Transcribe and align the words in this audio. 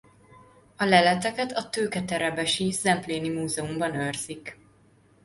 A 0.77 0.83
leleteket 0.85 1.51
a 1.51 1.69
tőketerebesi 1.69 2.71
Zempléni 2.71 3.29
Múzeumban 3.29 3.95
őrzik. 3.95 4.57